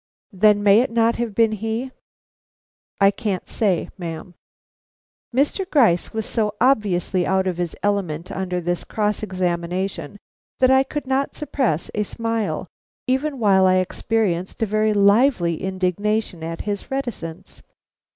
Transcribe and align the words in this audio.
"Then 0.33 0.63
may 0.63 0.79
it 0.79 0.89
not 0.89 1.17
have 1.17 1.35
been 1.35 1.51
he?" 1.51 1.91
"I 2.99 3.11
can't 3.11 3.47
say, 3.47 3.87
ma'am." 3.99 4.33
Mr. 5.31 5.69
Gryce 5.69 6.11
was 6.11 6.25
so 6.25 6.55
obviously 6.59 7.27
out 7.27 7.45
of 7.45 7.57
his 7.57 7.75
element 7.83 8.31
under 8.31 8.59
this 8.59 8.83
cross 8.83 9.21
examination 9.21 10.17
that 10.59 10.71
I 10.71 10.81
could 10.81 11.05
not 11.05 11.35
suppress 11.35 11.91
a 11.93 12.01
smile 12.01 12.65
even 13.05 13.37
while 13.37 13.67
I 13.67 13.75
experienced 13.75 14.63
a 14.63 14.65
very 14.65 14.91
lively 14.95 15.61
indignation 15.61 16.43
at 16.43 16.61
his 16.61 16.89
reticence. 16.89 17.61